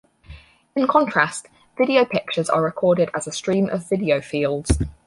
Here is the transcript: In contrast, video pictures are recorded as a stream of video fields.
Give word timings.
In 0.75 0.87
contrast, 0.87 1.45
video 1.77 2.05
pictures 2.05 2.49
are 2.49 2.63
recorded 2.63 3.11
as 3.13 3.27
a 3.27 3.31
stream 3.31 3.69
of 3.69 3.87
video 3.87 4.19
fields. 4.19 4.79